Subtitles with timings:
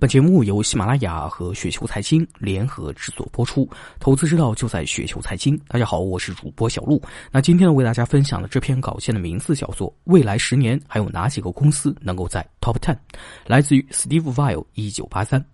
[0.00, 3.68] 本节目由喜马拉雅和雪球财经联合制作播出，
[3.98, 5.60] 投资之道就在雪球财经。
[5.68, 6.98] 大家好，我是主播小璐。
[7.30, 12.94] 那今天呢，为大家分享的这篇稿件的名字叫做《未来十年还有哪几个公司能够在 Top Ten》，
[13.44, 15.44] 来自于 Steve Weil 一九八三。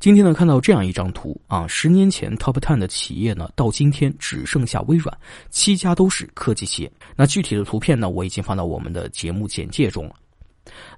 [0.00, 5.14] 今天呢，看到这样一张图啊，十年前 Top Ten 的企业呢，到今天只剩下微软，
[5.50, 6.90] 七家都是科技企业。
[7.14, 10.14] 那具体的图片呢，我已经放到我们的节目简介中了。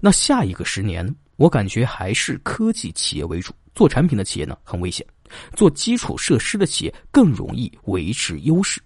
[0.01, 1.13] 那下一个十年。
[1.39, 5.07] 我感觉还是科技企业为主，做产品的企业呢很危险，
[5.55, 8.83] 做基础设施的企业更容易维持优势。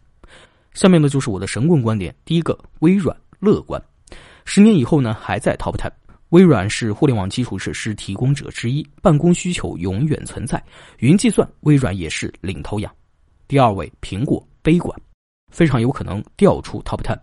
[0.75, 3.83] 下面呢就是我的神棍观点：第一个，微软乐观，
[4.45, 5.91] 十年以后呢还在 top ten。
[6.29, 10.63] 微软是互联网基础设施提供者之一，办公需求永远存在，
[10.99, 12.95] 云计算微软也是领头羊。
[13.49, 14.95] 第二位，苹果悲观，
[15.51, 17.19] 非常有可能掉出 top ten。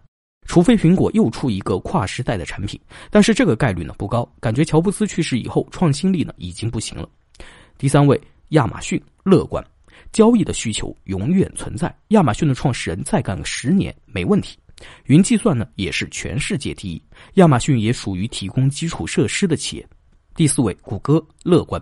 [0.49, 2.81] 除非苹果又出一个跨时代的产品，
[3.11, 4.27] 但是这个概率呢不高。
[4.39, 7.07] 感觉乔布斯去世以后，创新力呢已经不行了。
[7.77, 9.63] 第三位，亚马逊乐观，
[10.11, 11.95] 交易的需求永远存在。
[12.07, 14.57] 亚马逊的创始人再干个十年没问题。
[15.05, 17.03] 云计算呢也是全世界第一，
[17.35, 19.87] 亚马逊也属于提供基础设施的企业。
[20.33, 21.79] 第四位，谷歌乐观，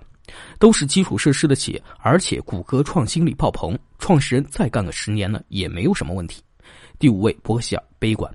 [0.60, 6.42] 都是基础设施的企业，而且谷歌创新力爆棚，创始人再干个十年呢也没有什么问题。
[7.00, 8.30] 第五位，伯克希尔悲观。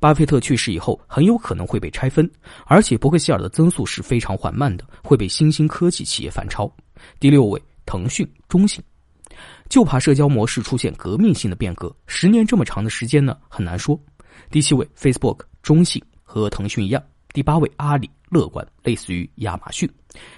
[0.00, 2.28] 巴菲特去世以后，很有可能会被拆分，
[2.64, 6.68] 而且伯克希尔的增速是非常缓慢的，会被新兴科技企业反超。
[7.20, 8.82] 第六位，腾讯中性，
[9.68, 11.94] 就怕社交模式出现革命性的变革。
[12.06, 13.98] 十年这么长的时间呢，很难说。
[14.50, 17.02] 第七位，Facebook 中性，和腾讯一样。
[17.34, 19.88] 第八位，阿里乐观，类似于亚马逊。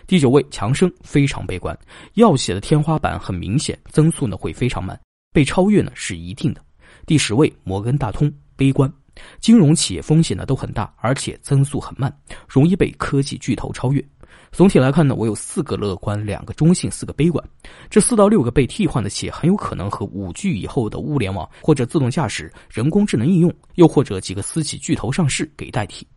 [0.09, 1.79] 第九位，强生非常悲观，
[2.15, 5.01] 要写的天花板很明显，增速呢会非常慢，
[5.33, 6.61] 被超越呢是一定的。
[7.07, 8.93] 第十位，摩根大通悲观。
[9.41, 12.15] 金融企业风险呢都很大，而且增速很慢，
[12.49, 14.05] 容易被科技巨头超越。
[14.51, 17.43] 总体来看呢，我有四个乐观，两个中性，四个悲观。
[17.89, 26.07] 这四到六个被替换的企业很有可能和五 G 以后的物联网或者自动驾驶、人工智能应用，又或者几个私企巨头上市给代替。